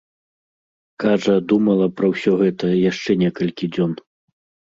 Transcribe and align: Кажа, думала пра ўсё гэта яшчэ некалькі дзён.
Кажа, 1.03 1.35
думала 1.51 1.89
пра 1.99 2.09
ўсё 2.13 2.31
гэта 2.41 2.65
яшчэ 2.91 3.11
некалькі 3.25 3.65
дзён. 3.77 3.93